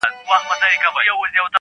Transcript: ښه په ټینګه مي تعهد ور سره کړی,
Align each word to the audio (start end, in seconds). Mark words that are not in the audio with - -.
ښه 0.27 0.37
په 0.47 0.55
ټینګه 0.61 0.89
مي 0.95 1.01
تعهد 1.05 1.19
ور 1.19 1.29
سره 1.33 1.39
کړی, 1.41 1.49